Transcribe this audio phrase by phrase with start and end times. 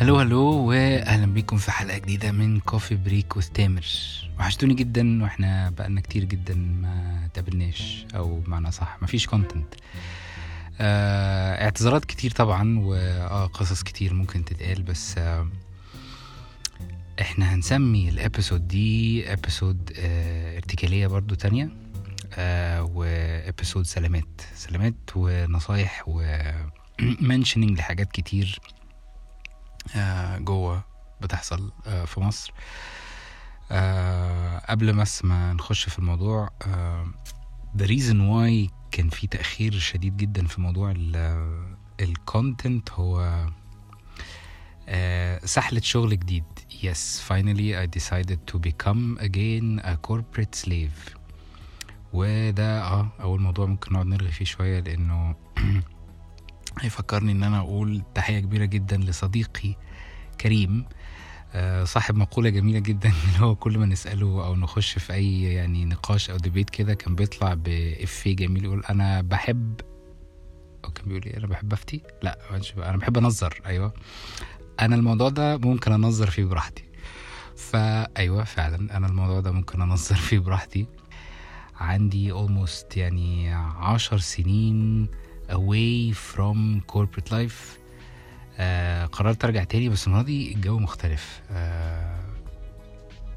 [0.00, 3.86] hello hello واهلا بيكم في حلقة جديدة من Coffee Break with تامر
[4.38, 9.74] وحشتوني جدا وإحنا بقالنا كتير جدا ما تقابلناش أو بمعنى صح مفيش content
[10.80, 15.48] آه اعتذارات كتير طبعا واه قصص كتير ممكن تتقال بس آه
[17.20, 21.70] إحنا هنسمي ال episode دي episode آه ارتجاليه برضو تانية
[22.34, 24.40] آه و episode سلامات.
[24.54, 28.60] سلامات ونصايح و mentioning لحاجات كتير
[30.38, 30.84] جوه
[31.20, 32.52] بتحصل آه في مصر.
[33.70, 37.06] آه قبل بس ما نخش في الموضوع آه
[37.78, 40.94] the reason why كان في تأخير شديد جدا في موضوع
[42.00, 43.46] الكونتنت هو
[44.88, 46.44] آه سحلة شغل جديد.
[46.82, 51.14] Yes finally I decided to become again a corporate slave.
[52.12, 55.34] وده آه أول موضوع ممكن نقعد نرغي فيه شوية لأنه
[56.78, 59.74] هيفكرني إن أنا أقول تحية كبيرة جدا لصديقي
[60.40, 60.84] كريم
[61.54, 65.84] آه، صاحب مقولة جميلة جدا اللي هو كل ما نسأله أو نخش في أي يعني
[65.84, 69.80] نقاش أو ديبيت كده كان بيطلع بإفيه جميل يقول أنا بحب
[70.84, 72.38] أو كان بيقول إيه أنا بحب أفتي؟ لا
[72.76, 73.92] أنا بحب أنظر أيوه.
[74.80, 76.84] أنا الموضوع ده ممكن أنظر فيه براحتي.
[77.56, 80.86] فأيوه فعلا أنا الموضوع ده ممكن أنظر فيه براحتي.
[81.76, 85.08] عندي almost يعني عشر سنين
[85.50, 87.78] away from corporate life.
[88.58, 91.40] آه قررت أرجع تاني بس المرة دي الجو مختلف.
[91.50, 92.20] آه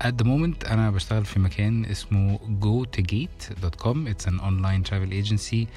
[0.03, 5.67] at the moment أنا بشتغل في مكان اسمه go2gate.com it's an online travel agency.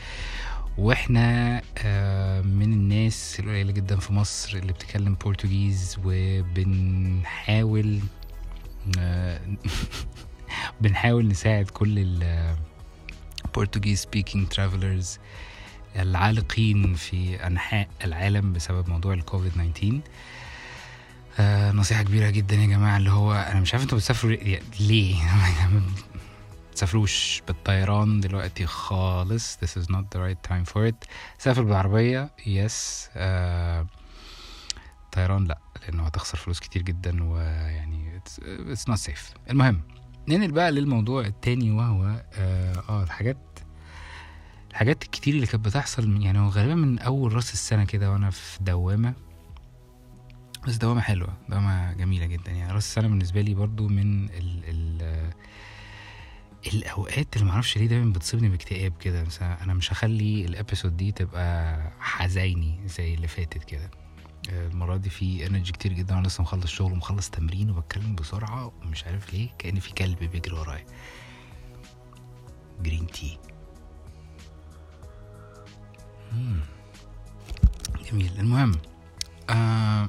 [0.78, 8.00] وإحنا آه من الناس القليلة جدا في مصر اللي بتتكلم بورتوجيز وبنحاول
[8.98, 9.40] آه
[10.80, 12.54] بنحاول نساعد كل ال
[13.58, 15.06] Portuguese speaking travelers
[16.02, 20.00] العالقين في أنحاء العالم بسبب موضوع الكوفيد 19
[21.38, 24.36] آه نصيحة كبيرة جدا يا جماعة اللي هو أنا مش عارف أنتوا بتسافروا
[24.80, 25.82] ليه؟ ما
[26.74, 31.08] تسافروش بالطيران دلوقتي خالص؟ This is not the right time for it.
[31.38, 33.86] سافر بالعربية؟ يس آه
[35.12, 38.32] طيران لا لأنه هتخسر فلوس كتير جدا ويعني it's,
[38.74, 39.50] it's not safe.
[39.50, 39.82] المهم
[40.28, 43.55] ننقل بقى للموضوع التاني وهو آه, آه الحاجات
[44.76, 48.64] الحاجات الكتير اللي كانت بتحصل من يعني غالبا من أول رأس السنة كده وأنا في
[48.64, 49.14] دوامة.
[50.66, 52.52] بس دوامة حلوة دوامة جميلة جدا.
[52.52, 55.30] يعني رأس السنة بالنسبة لي برضو من ال ال
[56.74, 59.24] الأوقات اللي معرفش ليه دايما بتصيبني باكتئاب كده.
[59.24, 63.90] مثلا أنا مش هخلي الابيسود دي تبقى حزيني زي اللي فاتت كده.
[64.48, 69.04] المرة دي في energy كتير جدا وأنا لسه مخلص شغل ومخلص تمرين وبتكلم بسرعة ومش
[69.04, 70.86] عارف ليه كأن في كلب بيجري ورايا.
[72.82, 73.38] green tea
[78.10, 78.30] جميل.
[78.38, 78.72] المهم
[79.50, 80.08] آه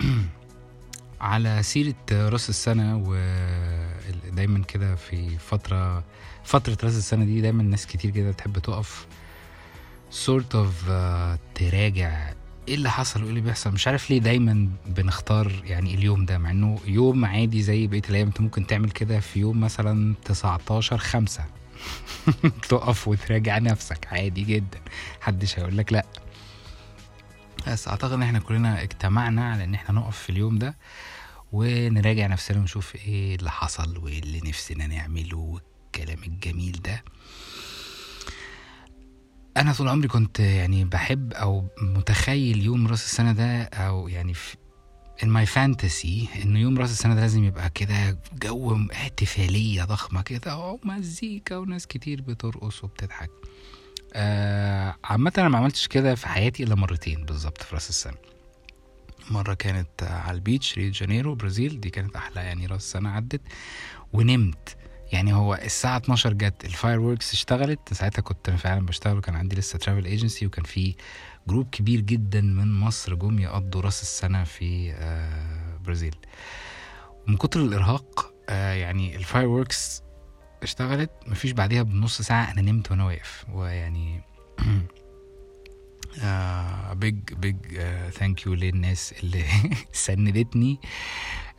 [1.20, 6.04] على سيرة راس السنة ودايما كده في فترة
[6.44, 9.06] فترة راس السنة دي دايما ناس كتير كده تحب تقف
[10.26, 12.32] sort of uh, تراجع
[12.68, 13.72] إيه اللي حصل وإيه اللي بيحصل.
[13.72, 18.26] مش عارف ليه دايما بنختار يعني اليوم ده مع إنه يوم عادي زي بقية الأيام.
[18.26, 21.44] أنت ممكن تعمل كده في يوم مثلا 19 5
[22.68, 24.06] تقف وتراجع نفسك.
[24.10, 24.80] عادي جدا.
[25.20, 26.06] محدش هيقول لك لأ.
[27.66, 30.76] بس أعتقد إن إحنا كلنا اجتمعنا على إن إحنا نقف في اليوم ده
[31.52, 37.04] ونراجع نفسنا ونشوف إيه اللي حصل وايه اللي نفسنا نعمله والكلام الجميل ده.
[39.56, 44.56] أنا طول عمري كنت يعني بحب أو متخيل يوم رأس السنة ده أو يعني في
[45.22, 50.56] in my fantasy انه يوم رأس السنة ده لازم يبقى كده جو احتفالية ضخمة كده.
[50.56, 53.30] ومزيكا وناس كتير بترقص وبتضحك.
[54.14, 58.16] آه عامة أنا ما عملتش كده في حياتي إلا مرتين بالظبط في رأس السنة.
[59.30, 61.80] مرة كانت على ال beach ريو جانيرو برازيل.
[61.80, 63.40] دي كانت أحلى يعني رأس السنة عدت.
[64.12, 64.76] ونمت.
[65.12, 67.94] يعني هو الساعة 12 جت ال fireworks اشتغلت.
[67.94, 70.94] ساعتها كنت فعلا بشتغل وكان عندي لسه travel agency وكان في
[71.48, 76.16] group كبير جدا من مصر جم يقضوا رأس السنة في آه برازيل.
[77.28, 80.02] ومن كتر الإرهاق آه يعني ال fireworks
[80.62, 83.44] اشتغلت مفيش بعديها بنص ساعة أنا نمت وأنا واقف.
[83.52, 84.20] ويعني
[86.94, 87.56] big big
[88.10, 89.44] thank you للناس اللي
[89.92, 90.80] سندتني.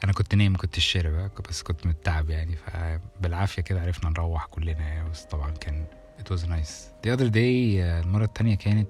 [0.03, 2.55] أنا كنت نايم كنت الشارع بقى بس كنت متعب يعني.
[2.55, 5.03] فبالعافيه كده عرفنا نروح كلنا.
[5.09, 5.85] بس طبعا كان
[6.19, 6.73] it was nice.
[7.07, 8.87] The other day المرة التانية كانت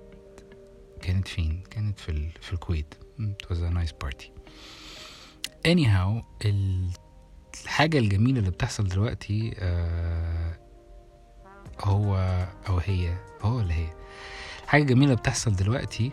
[1.01, 2.31] كانت فين؟ كانت في ال...
[2.41, 2.95] في الكويت.
[3.19, 4.25] it was a nice party.
[5.67, 6.23] Anyhow
[7.65, 10.59] الحاجة الجميلة اللي بتحصل دلوقتي آه
[11.81, 12.15] هو
[12.69, 13.93] أو هي هو اللي هي؟
[14.63, 16.11] الحاجة الجميلة اللي بتحصل دلوقتي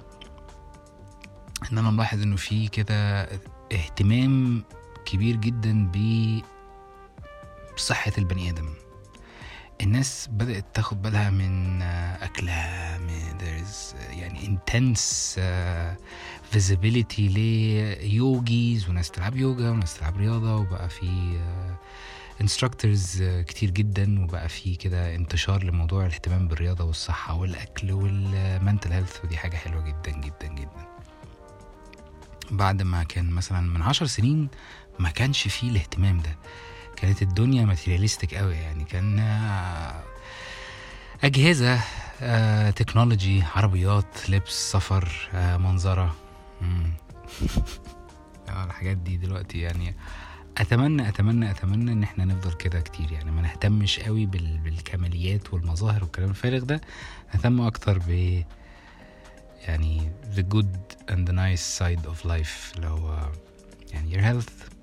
[1.73, 3.29] إن أنا ملاحظ إنه في كده
[3.73, 4.65] اهتمام
[5.05, 5.91] كبير جدا
[7.77, 8.69] بصحة البني آدم.
[9.85, 15.97] الناس بدأت تاخد بالها من آه، أكلها من there's آه، يعني intense آه،
[16.55, 21.39] visibility ل yogis وناس تلعب يوجا وناس تلعب رياضة وبقى في
[22.41, 29.25] instructors كتير جدا وبقى في كده انتشار لموضوع الاهتمام بالرياضة والصحة والأكل وال mental health
[29.25, 30.87] ودي حاجة حلوة جدا جدا جدا.
[32.51, 34.49] بعد ما كان مثلا من عشر سنين
[34.99, 36.37] ما كانش فيه الاهتمام ده.
[36.97, 38.85] كانت الدنيا materialistic قوي يعني.
[38.85, 40.03] كان آه،
[41.25, 41.81] أجهزة
[42.23, 46.15] آه، technology عربيات لبس سفر آه، منظرة.
[48.49, 49.95] آه، الحاجات دي دلوقتي يعني
[50.59, 53.31] أتمنى أتمنى أتمنى إن إحنا نفضل كده كتير يعني.
[53.31, 54.59] ما نهتمش قوي بال...
[54.59, 56.81] بالكماليات والمظاهر والكلام الفارغ ده.
[57.35, 58.43] نهتم أكتر ب
[59.69, 63.19] يعني the good and the nice side of life اللي هو
[63.93, 64.74] يعني your health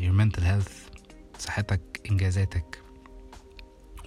[0.00, 0.72] your mental health
[1.38, 1.80] صحتك
[2.10, 2.82] إنجازاتك.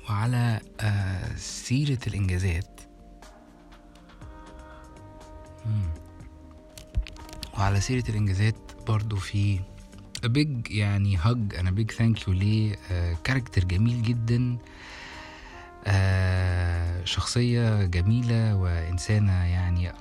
[0.09, 2.81] وعلى uh, سيرة الإنجازات.
[5.65, 5.89] مم.
[7.57, 8.55] وعلى سيرة الإنجازات
[8.87, 9.59] برضو في
[10.25, 14.57] big يعني hug and a big thank you لكاركتر جميل جدا.
[15.87, 19.91] آه، شخصية جميلة وإنسانة يعني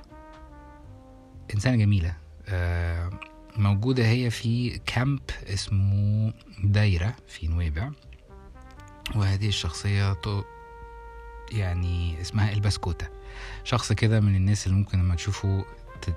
[1.53, 2.13] إنسانة جميلة.
[2.47, 3.09] آه،
[3.57, 7.91] موجودة هي في كامب اسمه دايرة في نويبع.
[9.15, 10.17] وهذه الشخصية
[11.51, 13.07] يعني اسمها البسكوتة.
[13.63, 15.65] شخص كده من الناس اللي ممكن لما تشوفه
[16.01, 16.15] تت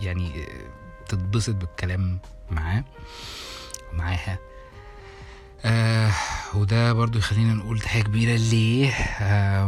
[0.00, 0.70] يعني آه،
[1.08, 2.18] تتبسط بالكلام
[2.50, 2.84] معاه
[3.92, 4.38] ومعاها
[5.64, 6.12] آه
[6.54, 8.36] وده برضو يخلينا نقول تحية كبيرة.
[8.36, 8.90] ل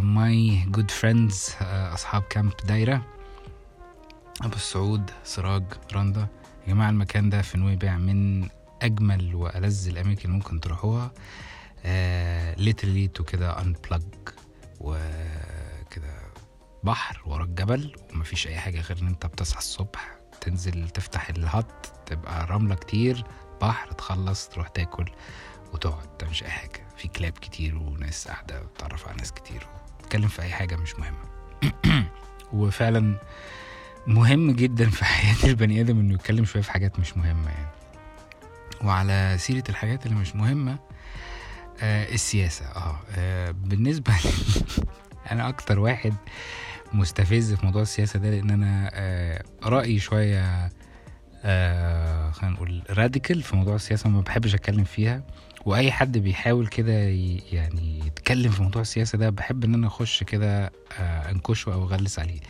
[0.02, 3.02] my good friends أصحاب camp دايرة.
[4.42, 6.26] أبو السعود سراج رندا.
[6.66, 8.48] يا جماعة المكان ده في نويبع من
[8.82, 11.12] أجمل وألذ الأماكن اللي ممكن تروحوها.
[11.84, 14.32] آه literally to كده unplug
[14.80, 16.14] وكده
[16.84, 21.86] بحر ورا الجبل ومفيش أي حاجة غير إن أنت بتصحى الصبح تنزل تفتح ال hut
[22.06, 23.24] تبقى رملة كتير
[23.60, 25.10] بحر تخلص تروح تاكل
[25.72, 26.86] وتقعد تعملش أي حاجة.
[26.96, 29.66] في كلاب كتير وناس قاعدة بتتعرف على ناس كتير
[29.98, 31.24] تتكلم في أي حاجة مش مهمة.
[32.52, 33.18] وفعلا
[34.06, 37.66] مهم جدا في حياة البني آدم إنه يتكلم شوية في حاجات مش مهمة يعني.
[38.84, 40.78] وعلى سيرة الحاجات اللي مش مهمة
[41.80, 42.64] آه السياسة.
[42.64, 44.12] آه, آه بالنسبة
[45.30, 46.14] أنا أكتر واحد
[46.92, 50.70] مستفز في موضوع السياسة ده لأن أنا آه رأيي شوية
[51.44, 55.22] آه خلينا نقول راديكال في موضوع السياسة ما بحبش أتكلم فيها.
[55.66, 56.92] وأي حد بيحاول كده
[57.52, 62.18] يعني يتكلم في موضوع السياسة ده بحب إن أنا أخش كده آه أنكشه أو أغلس
[62.18, 62.40] عليه.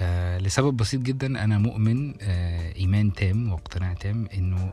[0.00, 1.26] آه لسبب بسيط جدا.
[1.44, 4.72] أنا مؤمن آه إيمان تام واقتناع تام إنه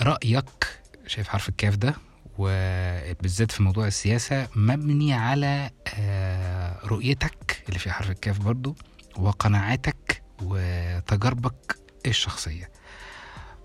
[0.00, 1.94] رأيك شايف حرف الكاف ده
[2.38, 8.76] وبالذات في موضوع السياسة مبني على آه، رؤيتك اللي فيها حرف الكاف برضو
[9.16, 12.70] وقناعاتك وتجاربك الشخصية.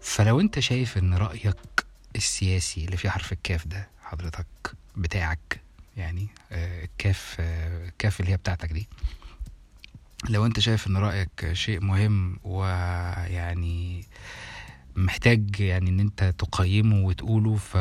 [0.02, 1.86] فلو أنت شايف إن رأيك
[2.16, 4.46] السياسي اللي فيه حرف الكاف ده حضرتك
[4.96, 5.62] بتاعك
[5.98, 8.88] يعني آه، الكاف آه، الكاف اللي هي بتاعتك دي
[10.30, 14.06] لو انت شايف ان رأيك شيء مهم ويعني
[14.96, 17.77] محتاج يعني ان انت تقيمه وتقوله ف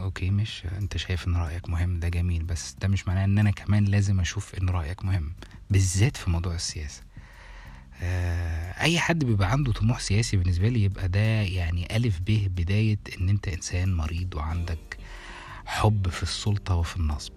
[0.00, 2.42] okay مش انت شايف ان رأيك مهم ده جميل.
[2.42, 5.32] بس ده مش معناه إن أنا كمان لازم أشوف إن رأيك مهم
[5.70, 7.02] بالذات في موضوع السياسة.
[8.02, 12.98] آه، أي حد بيبقى عنده طموح سياسي بالنسبة لي يبقى ده يعني ألف ب بداية
[13.20, 14.98] إن أنت إنسان مريض وعندك
[15.66, 17.32] حب في السلطة وفي النصب.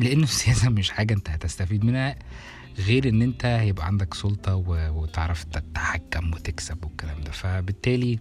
[0.00, 2.16] لأنه السياسة مش حاجة أنت هتستفيد منها
[2.78, 7.30] غير إن أنت هيبقى عندك سلطة وتعرف تتحكم وتكسب والكلام ده.
[7.30, 8.18] فبالتالي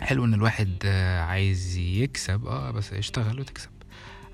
[0.00, 2.46] حلو إن الواحد آه، عايز يكسب.
[2.46, 3.70] آه بس اشتغل وتكسب.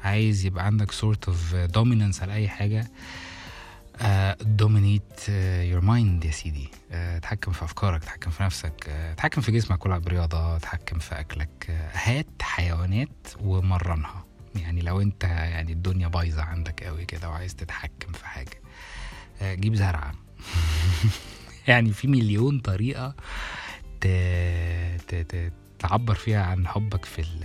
[0.05, 2.91] عايز يبقى عندك sort of dominance على أي حاجة
[4.43, 5.29] dominate
[5.63, 6.69] your mind يا سيدي.
[6.93, 11.21] آه، تحكم في أفكارك تحكم في نفسك آه، تحكم في جسمك والعب رياضه تحكم في
[11.21, 11.67] أكلك.
[11.71, 14.25] آه، هات حيوانات ومرنها.
[14.57, 18.27] يعني لو أنت يعني الدنيا بايظة عندك قوي كده وعايز تتحكم في
[19.51, 20.15] حاجة آه، جيب زرعة.
[21.69, 23.15] يعني في مليون طريقة
[24.01, 24.07] ت...
[25.09, 25.15] ت...
[25.15, 25.53] ت...
[25.79, 27.45] تعبر فيها عن حبك في ال...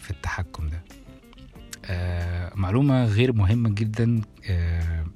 [0.00, 0.82] في التحكم ده.
[1.84, 5.06] آه معلومة غير مهمة جدا آه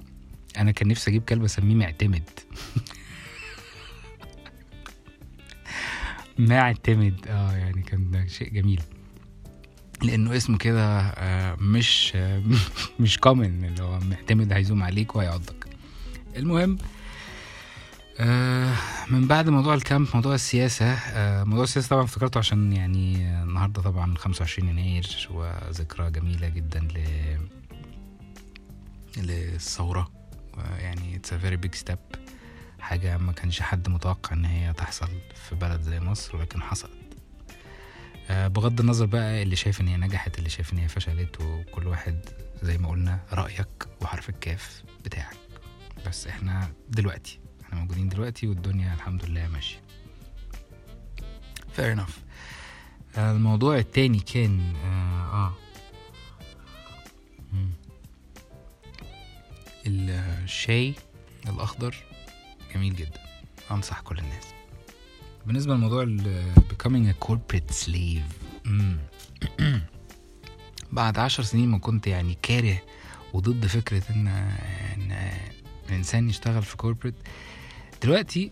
[0.57, 2.29] أنا كان نفسي أجيب كلب أسميه معتمد.
[6.39, 8.81] معتمد آه يعني كان ده شيء جميل.
[10.03, 12.43] لأنه اسم كده آه، مش آه،
[12.99, 15.64] مش كومن اللي هو معتمد هيزوم عليك وهيعضك.
[16.35, 16.77] المهم
[18.19, 18.73] آه
[19.09, 23.81] من بعد موضوع الكامب موضوع السياسة آه موضوع السياسة طبعا افتكرته عشان يعني آه، النهاردة
[23.81, 26.99] طبعا 25 يناير وذكرى جميلة جدا ل
[29.17, 30.11] للثورة.
[30.79, 32.17] يعني it's a very big step.
[32.79, 35.09] حاجة ما كانش حد متوقع إن هي تحصل
[35.49, 36.91] في بلد زي مصر ولكن حصلت.
[38.29, 41.87] آه بغض النظر بقى اللي شايف إن هي نجحت اللي شايف إن هي فشلت وكل
[41.87, 42.19] واحد
[42.63, 43.67] زي ما قلنا رأيك
[44.01, 45.37] وحرف الكاف بتاعك.
[46.07, 49.81] بس إحنا دلوقتي إحنا موجودين دلوقتي والدنيا الحمد لله ماشية
[51.77, 52.13] fair enough
[53.17, 55.53] الموضوع التاني كان آه, آه.
[59.87, 60.93] الشاي
[61.49, 61.95] الأخضر
[62.73, 63.19] جميل جدا
[63.71, 64.43] أنصح كل الناس
[65.45, 66.05] بالنسبة لموضوع
[66.69, 68.33] becoming a corporate slave.
[70.91, 72.81] بعد عشر سنين ما كنت يعني كاره
[73.33, 75.31] وضد فكرة إن إن
[75.89, 77.15] الإنسان يشتغل في corporate
[78.03, 78.51] دلوقتي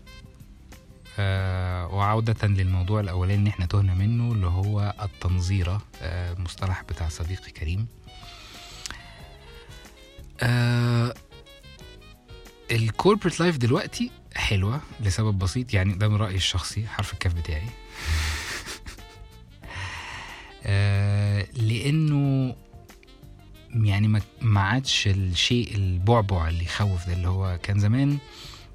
[1.18, 7.50] آه وعودة للموضوع الأولاني اللي إحنا تهنا منه اللي هو التنظيرة آه مصطلح بتاع صديقي
[7.50, 7.86] كريم.
[10.40, 11.14] آه
[12.70, 17.68] ال corporate life دلوقتي حلوة لسبب بسيط يعني ده من رأيي الشخصي حرف الكاف بتاعي.
[20.66, 22.54] آه لأنه
[23.74, 28.18] يعني ما عادش الشيء البعبع اللي يخوف ده اللي هو كان زمان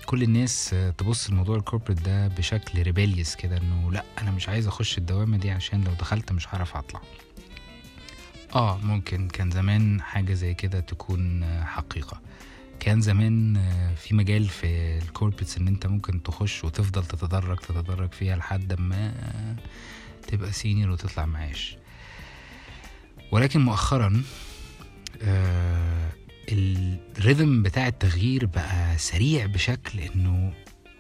[0.06, 4.68] كل الناس تبص لموضوع ال corporate ده بشكل rebellious كده إنه لأ أنا مش عايز
[4.68, 7.02] أخش الدوامة دي عشان لو دخلت مش هعرف أطلع.
[8.56, 12.22] آه ممكن كان زمان حاجة زي كده تكون حقيقة.
[12.80, 13.54] كان زمان
[13.98, 19.14] في مجال في ال corporates إن أنت ممكن تخش وتفضل تتدرج تتدرج فيها لحد ما
[20.28, 21.78] تبقى senior وتطلع معاش.
[23.32, 24.24] ولكن مؤخرا
[26.52, 30.54] ال rhythm بتاع التغيير بقى سريع بشكل إنه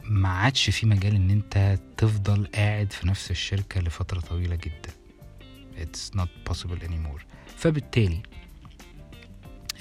[0.03, 4.89] ما عادش في مجال إن أنت تفضل قاعد في نفس الشركة لفترة طويلة جدا.
[5.81, 7.21] It's not possible anymore.
[7.57, 8.21] فبالتالي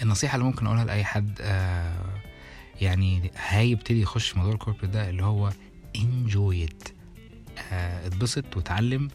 [0.03, 2.05] النصيحة اللي ممكن أقولها لأي حد آه
[2.81, 5.51] يعني هيبتدي يخش موضوع ال corporate ده اللي هو
[5.97, 6.91] enjoy it.
[7.73, 9.09] آه اتبسط وتعلم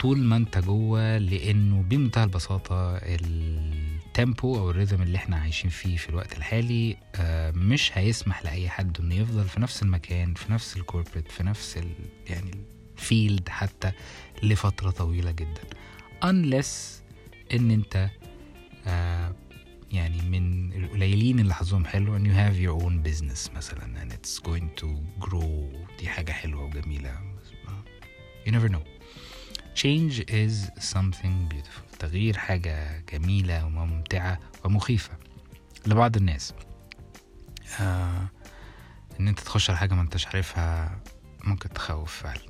[0.00, 2.96] طول ما أنت جوه لأنه بمنتهى البساطة
[4.18, 8.44] ال tempo أو ال rhythm اللي إحنا عايشين فيه في الوقت الحالي آه، مش هيسمح
[8.44, 11.90] لأي حد إنه يفضل في نفس المكان في نفس ال corporate في نفس ال
[12.26, 12.50] يعني
[12.96, 13.92] ال field حتى
[14.42, 15.60] لفترة طويلة جدا.
[16.24, 16.66] unless
[17.54, 18.10] إن أنت
[18.86, 19.34] آه،
[19.92, 24.42] يعني من القليلين اللي حظهم حلو ان you have your own business مثلا and it's
[24.42, 24.86] going to
[25.26, 25.76] grow.
[25.98, 27.20] دي حاجة حلوة وجميلة.
[28.46, 28.82] You never know.
[29.74, 31.87] Change is something beautiful.
[31.98, 35.10] تغيير حاجة جميلة وممتعة ومخيفة
[35.86, 36.54] لبعض الناس.
[37.80, 38.28] آه
[39.20, 40.98] إن أنت تخش على حاجة ما أنتش عارفها
[41.44, 42.40] ممكن تخوف فعلا.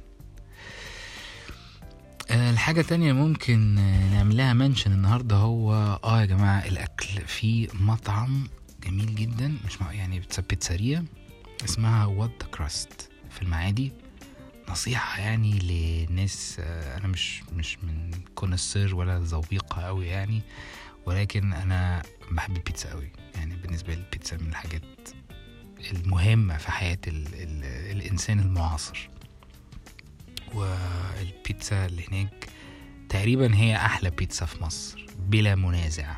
[2.30, 3.74] آه الحاجة التانية ممكن
[4.12, 5.72] نعملها منشن النهاردة هو
[6.04, 8.48] آه يا جماعة الأكل في مطعم
[8.84, 11.04] جميل جدا مش يعني بتس- بيتزاريا
[11.64, 13.92] اسمها What The Crust في المعادي.
[14.70, 15.58] نصيحة يعني
[16.10, 20.42] لناس آه، أنا مش مش من connoisseur ولا ذويقة أوي يعني
[21.06, 23.12] ولكن أنا بحب البيتزا أوي.
[23.34, 24.82] يعني بالنسبة لي البيتزا من الحاجات
[25.90, 27.64] المهمة في حياة ال ال
[27.96, 29.10] الإنسان المعاصر.
[30.54, 32.48] والبيتزا اللي هناك
[33.08, 36.16] تقريبا هي أحلى بيتزا في مصر بلا منازع.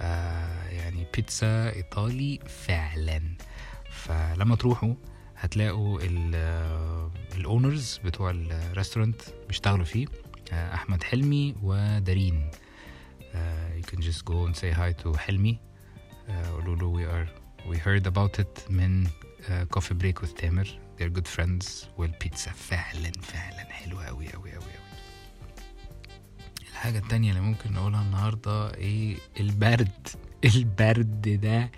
[0.00, 3.20] آه يعني بيتزا إيطالي فعلا.
[3.90, 4.94] فلما تروحوا
[5.40, 6.00] هتلاقوا
[7.36, 10.06] ال owners بتوع ال restaurant بيشتغلوا فيه
[10.52, 12.50] آه، أحمد حلمي ودارين.
[13.34, 15.58] آه، you can just go and say hi to حلمي.
[16.28, 17.28] آه، قولوا له we are
[17.70, 19.06] we heard about it من
[19.70, 20.78] Coffee Break with تامر.
[21.00, 21.66] They're good friends.
[21.98, 24.62] والبيتزا فعلا فعلا حلوة أوي أوي أوي أوي.
[26.70, 30.08] الحاجة التانية اللي ممكن نقولها النهاردة إيه؟ البرد.
[30.44, 31.70] البرد ده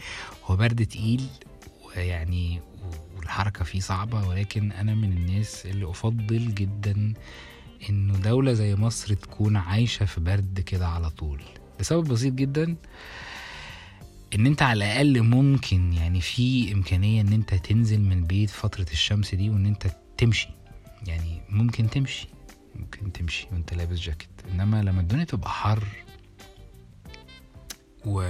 [0.44, 1.26] هو برد تقيل
[1.86, 2.60] ويعني
[3.64, 7.12] فيه صعبة ولكن أنا من الناس اللي أفضل جدا
[7.90, 11.42] إنه دولة زي مصر تكون عايشة في برد كده على طول.
[11.80, 12.76] لسبب بسيط جدا
[14.34, 19.34] إن أنت على الأقل ممكن يعني في إمكانية إن أنت تنزل من البيت فترة الشمس
[19.34, 19.86] دي وإن أنت
[20.18, 20.48] تمشي.
[21.06, 22.28] يعني ممكن تمشي
[22.76, 24.28] ممكن تمشي وأنت لابس جاكيت.
[24.52, 25.84] إنما لما الدنيا تبقى حر
[28.06, 28.22] و...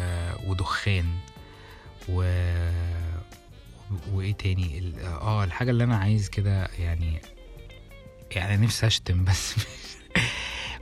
[0.47, 1.05] ودخان
[2.09, 2.23] و
[4.13, 7.21] وإيه تاني؟ آه الحاجة اللي أنا عايز كده يعني
[8.31, 9.55] يعني نفسي أشتم بس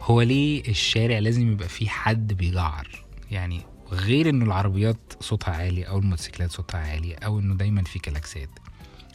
[0.00, 3.60] هو ليه الشارع لازم يبقى فيه حد بيجعر؟ يعني
[3.92, 8.50] غير إنه العربيات صوتها عالي أو الموتوسيكلات صوتها عالي أو إنه دايما في كلاكسات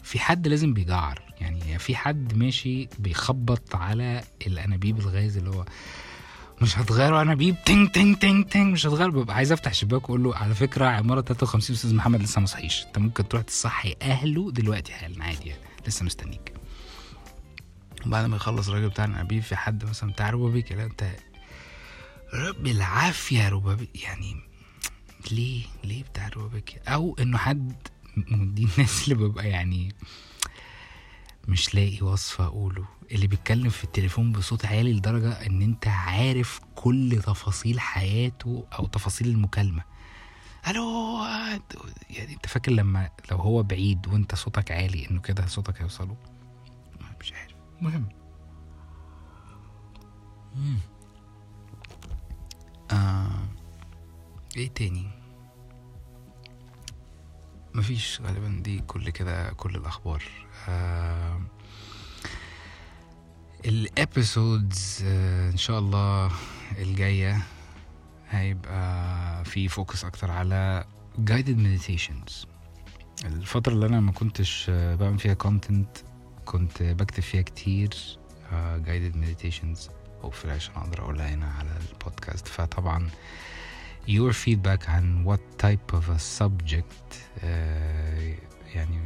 [0.04, 5.66] في حد لازم بيجعر؟ يعني في حد ماشي بيخبط على الأنابيب الغاز اللي هو
[6.62, 9.10] مش هتغيروا انابيب تنج تنج تنج تنج مش هتغير.
[9.10, 12.84] ببقى عايز أفتح شباك وأقول له على فكرة عمارة 53 أستاذ محمد لسه ما صحيش.
[12.84, 15.62] أنت ممكن تروح تصحي أهله دلوقتي حالا عادي يعني.
[15.88, 16.54] لسه مستنيك.
[18.06, 21.04] وبعد ما يخلص الراجل بتاع الانابيب في حد مثلا بتاع روبابيك لا أنت
[22.60, 24.36] بالعافيه روبابيك يعني
[25.32, 27.74] ليه؟ ليه بتاع روبابيك أو إنه حد
[28.32, 29.96] من دي الناس اللي ببقى يعني
[31.48, 32.86] مش لاقي وصفة أقوله.
[33.12, 39.28] اللي بيتكلم في التليفون بصوت عالي لدرجة إن أنت عارف كل تفاصيل حياته أو تفاصيل
[39.28, 39.84] المكالمة.
[40.68, 41.18] ألو
[42.10, 46.18] يعني أنت فاكر لما لو هو بعيد وأنت صوتك عالي إنه كده صوتك هيوصله؟
[47.22, 47.56] مش عارف.
[47.82, 48.06] مهم.
[52.92, 53.48] آه.
[54.58, 55.23] إيه تاني؟
[57.76, 60.24] مفيش غالبا دي كل كده كل الأخبار.
[60.70, 61.42] آه
[63.66, 66.32] ال episodes آه إن شاء الله
[66.78, 67.42] الجاية
[68.30, 70.86] هيبقى في focus أكتر على
[71.30, 72.46] guided meditations.
[73.26, 76.00] الفترة اللي أنا ما كنتش آه، بعمل فيها content
[76.46, 77.90] كنت بكتب فيها كتير
[78.86, 79.80] guided meditations.
[80.24, 83.10] Hopefully عشان أقدر أقولها هنا على البودكاست فطبعا
[84.08, 88.36] your feedback عن what type of a subject آه
[88.76, 89.00] يعني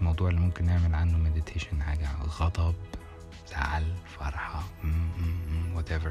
[0.00, 2.74] الموضوع اللي ممكن نعمل عنه meditation حاجة غضب
[3.50, 6.10] زعل فرحة م- whatever.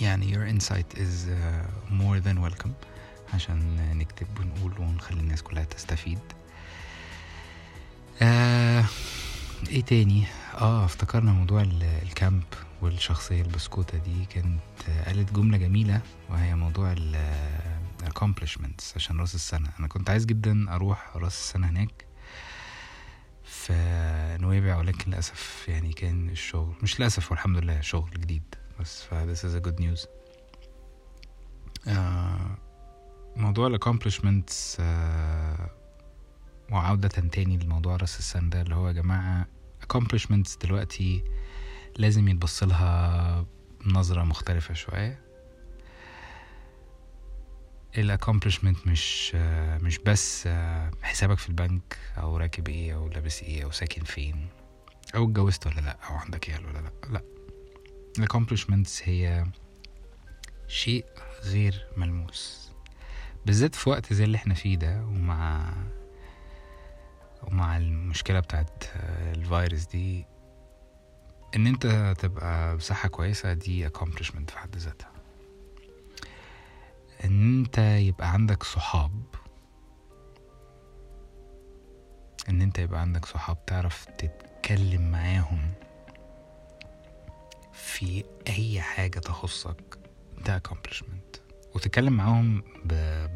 [0.00, 2.70] يعني your insight is uh, more than welcome.
[3.34, 6.18] عشان نكتب ونقول ونخلي الناس كلها تستفيد.
[8.22, 8.84] آه
[9.68, 10.24] إيه تاني؟
[10.54, 12.42] آه افتكرنا موضوع ال- الكامب.
[12.82, 14.60] والشخصية البسكوتة دي كانت
[15.06, 17.16] قالت جملة جميلة وهي موضوع ال
[18.04, 19.70] accomplishments عشان رأس السنة.
[19.78, 22.06] أنا كنت عايز جدا أروح رأس السنة هناك
[23.44, 23.72] في
[24.40, 28.54] نويبع ولكن للأسف يعني كان الشغل مش للأسف والحمد لله شغل جديد.
[28.80, 30.06] بس ف this is a good news.
[31.88, 32.58] آه
[33.36, 35.70] موضوع ال accomplishments آه
[36.70, 39.46] وعودة تاني لموضوع رأس السنة ده اللي هو يا جماعة
[39.82, 41.24] accomplishments دلوقتي
[41.98, 43.46] لازم يتبص لها
[43.86, 45.20] نظرة مختلفة شوية.
[47.98, 49.34] ال accomplishment مش
[49.82, 50.48] مش بس
[51.02, 54.48] حسابك في البنك أو راكب إيه أو لابس إيه أو ساكن فين
[55.14, 56.92] أو اتجوزت ولا لأ أو عندك عيال ولا لأ.
[57.10, 57.22] لأ.
[58.18, 59.46] ال accomplishments هي
[60.68, 61.04] شيء
[61.44, 62.70] غير ملموس.
[63.46, 65.72] بالذات في وقت زي اللي إحنا فيه ده ومع
[67.42, 68.84] ومع المشكلة بتاعت
[69.36, 70.26] الفيروس دي
[71.56, 75.10] إن أنت تبقى بصحة كويسة دي accomplishment في حد ذاتها.
[77.24, 79.22] إن أنت يبقى عندك صحاب
[82.48, 85.72] إن أنت يبقى عندك صحاب تعرف تتكلم معاهم
[87.72, 89.98] في أي حاجة تخصك
[90.46, 91.40] ده accomplishment.
[91.74, 92.62] وتتكلم معاهم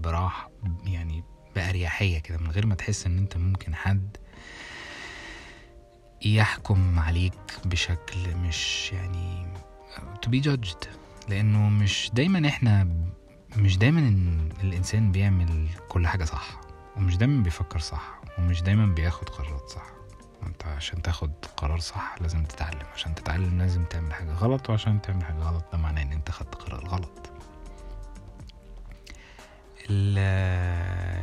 [0.02, 0.50] براحة
[0.85, 1.24] يعني
[1.56, 4.16] بأريحية كده من غير ما تحس إن أنت ممكن حد
[6.22, 7.33] يحكم عليك
[7.64, 9.46] بشكل مش يعني
[10.26, 10.87] to be judged.
[11.28, 12.88] لأنه مش دايما إحنا
[13.56, 16.61] مش دايما إن الإنسان بيعمل كل حاجة صح
[16.96, 19.87] ومش دايما بيفكر صح ومش دايما بياخد قرارات صح.
[20.46, 25.24] أنت عشان تاخد قرار صح لازم تتعلم عشان تتعلم لازم تعمل حاجة غلط وعشان تعمل
[25.24, 27.30] حاجة غلط ده معناه إن أنت خدت قرار غلط.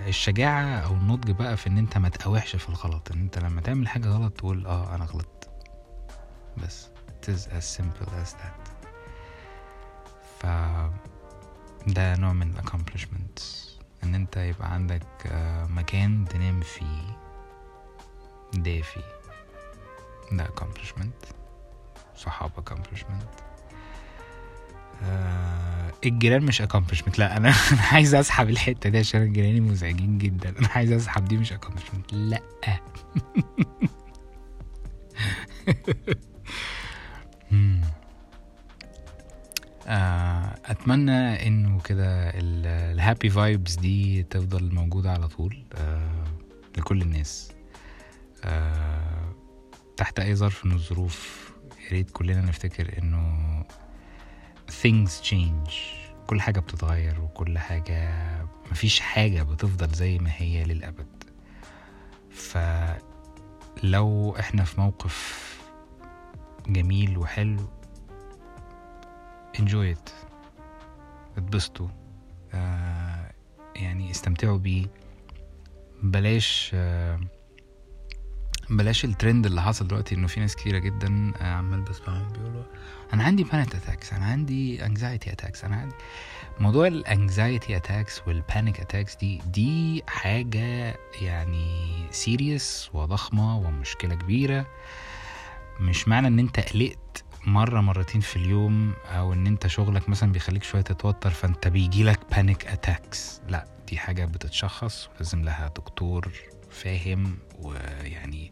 [0.07, 3.87] الشجاعة أو النضج بقى في إن أنت ما تقاوحش في الغلط إن أنت لما تعمل
[3.87, 5.49] حاجة غلط تقول آه أنا غلطت.
[6.57, 8.69] بس it is as simple as that.
[10.39, 10.45] ف
[11.87, 13.43] ده نوع من accomplishments.
[14.03, 17.17] إن أنت يبقى عندك آه، مكان تنام فيه
[18.53, 19.01] دافي
[20.31, 21.27] ده accomplishment.
[22.15, 23.41] صحاب accomplishment.
[25.03, 27.19] آه الجيران مش accomplishment.
[27.19, 30.59] لا أنا أنا عايز أسحب الحتة دي عشان جيراني مزعجين جدا.
[30.59, 32.13] أنا عايز أسحب دي مش accomplishment.
[32.13, 32.41] لا.
[39.87, 46.23] آه، أتمنى إنه كده ال happy vibes دي تفضل موجودة على طول آه،
[46.77, 47.51] لكل الناس.
[48.43, 49.33] آه،
[49.97, 51.51] تحت أي ظرف من الظروف
[51.85, 53.63] يا ريت كلنا نفتكر إنه
[54.71, 55.73] things change.
[56.27, 58.09] كل حاجة بتتغير وكل حاجة
[58.71, 61.23] مفيش حاجة بتفضل زي ما هي للأبد.
[62.31, 65.47] فلو إحنا في موقف
[66.67, 67.69] جميل وحلو
[69.57, 70.11] enjoy it.
[71.37, 71.87] اتبسطوا.
[72.53, 73.31] آه
[73.75, 74.87] يعني استمتعوا بيه.
[76.03, 77.19] بلاش آه
[78.69, 82.63] بلاش الترند اللي حصل دلوقتي إنه في ناس كتيرة جدا آه، عمال بسمعهم بيقولوا
[83.13, 85.95] أنا عندي panic attacks أنا عندي anxiety attacks أنا عندي
[86.59, 94.65] موضوع ال anxiety attacks وال panic attacks دي دي حاجة يعني serious وضخمة ومشكلة كبيرة.
[95.79, 100.63] مش معنى إن أنت قلقت مرة مرتين في اليوم أو إن أنت شغلك مثلا بيخليك
[100.63, 106.31] شوية تتوتر فأنت بيجيلك panic attacks لا دي حاجة بتتشخص ولازم لها دكتور
[106.83, 108.51] فاهم ويعني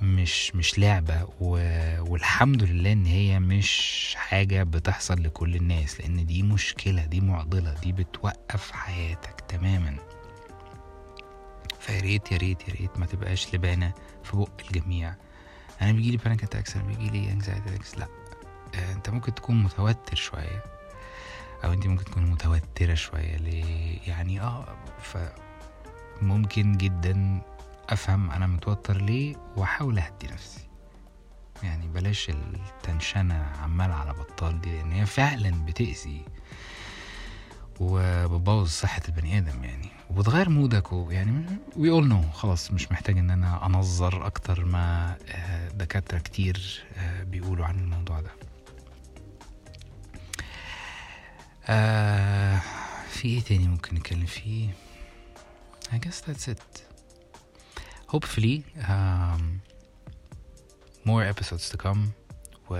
[0.00, 1.28] مش مش لعبة.
[1.40, 7.92] والحمد لله إن هي مش حاجة بتحصل لكل الناس لأن دي مشكلة دي معضلة دي
[7.92, 9.96] بتوقف حياتك تماما.
[11.80, 13.92] فيا ريت يا ريت يا ريت ما تبقاش لبانة
[14.24, 15.14] في بق الجميع.
[15.82, 18.06] أنا بيجي لي panic attacks أنا بيجي لي anxiety attacks لأ.
[18.74, 20.64] آه، أنت ممكن تكون متوتر شوية
[21.64, 25.16] أو أنت ممكن تكون متوترة شوية ليه؟ يعني آه ف
[26.22, 27.40] ممكن جدا
[27.90, 30.60] أفهم أنا متوتر ليه وأحاول أهدي نفسي.
[31.62, 36.22] يعني بلاش التنشنة عمال على بطال دي لأن هي فعلا بتأذي
[37.80, 41.44] وبتبوظ صحة البني آدم يعني وبتغير مودك و- يعني
[41.76, 47.22] وي اول نو خلاص مش محتاج إن أنا أنظر أكتر ما آه، دكاترة كتير آه،
[47.22, 48.30] بيقولوا عن الموضوع ده.
[51.68, 52.60] آه
[53.08, 54.68] في إيه تاني ممكن نتكلم فيه؟
[55.92, 56.84] I guess that's it.
[58.08, 59.60] Hopefully, um,
[61.04, 62.12] more episodes to come.
[62.70, 62.74] و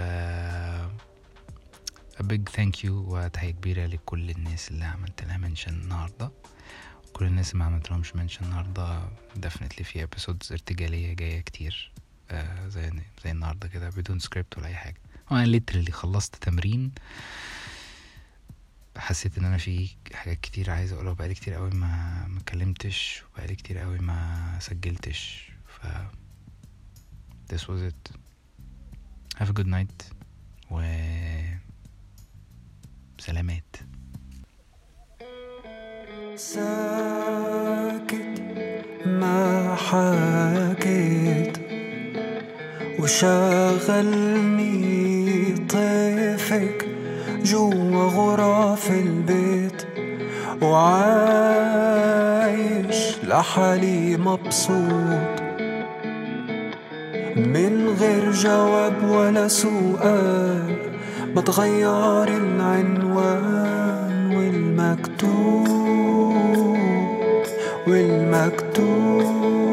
[2.19, 6.31] a big thank you وتحية كبيرة لكل الناس اللي عملت لها mention النهاردة
[7.12, 9.01] كل الناس اللي ما عملت لهمش mention النهاردة
[9.47, 11.92] definitely في episodes ارتجالية جاية كتير
[12.31, 12.90] آه زي
[13.25, 14.97] زي النهاردة كده بدون سكريبت ولا أي حاجة
[15.31, 16.92] وأنا literally خلصت تمرين
[18.97, 23.55] حسيت إن أنا في حاجات كتير عايز أقولها بقالي كتير قوي ما ما اتكلمتش وبقالي
[23.55, 25.51] كتير قوي ما سجلتش.
[25.67, 25.87] ف
[27.53, 28.11] this was it.
[29.39, 30.05] Have a good night
[30.71, 30.83] و
[33.19, 33.77] سلامات.
[36.37, 38.41] ساكت
[39.07, 41.59] ما حكيت
[43.01, 44.67] وشغلني
[45.69, 46.86] طيفك.
[47.47, 49.83] جوا غرف البيت
[50.63, 52.07] وعايش
[53.25, 55.37] لحالي مبسوط.
[57.37, 60.77] من غير جواب ولا سؤال
[61.37, 65.69] بتغير العنوان والمكتوب
[67.87, 69.65] والمكتوب.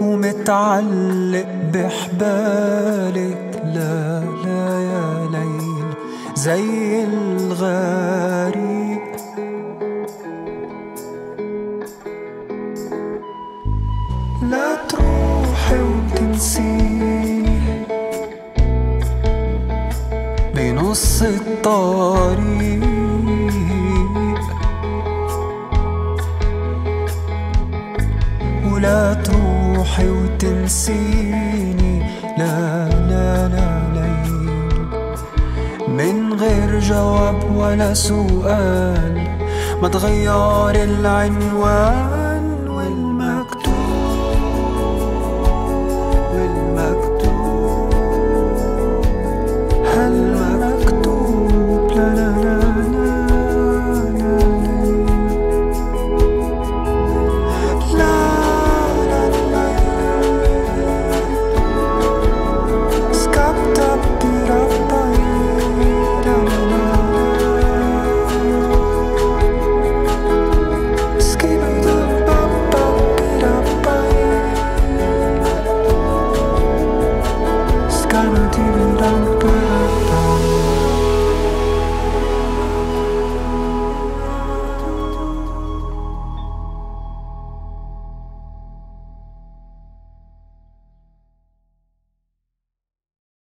[0.00, 3.62] ومتعلق بحبالك.
[3.64, 5.88] لا لا يا ليل
[6.34, 8.98] زي الغريب.
[14.50, 17.44] لا تروحي وتنسيني.
[20.54, 22.57] بنص الطريق
[29.98, 32.02] تروحي وتنسيني.
[32.38, 34.50] لا لا لا ليل
[35.88, 39.28] من غير جواب ولا سؤال
[39.82, 42.17] ما تغير العنوان.